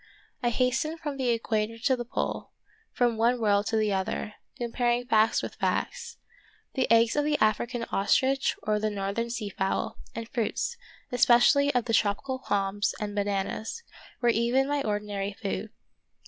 [0.41, 2.53] I hastened from the equator to the pole,
[2.91, 6.17] from one world to the other, comparing facts with facts.
[6.73, 10.75] The eggs of the African ostrich or the northern sea fowl, and fruits,
[11.11, 13.83] especially of the tropical palms and bananas,
[14.21, 15.69] were even my ordi nary food.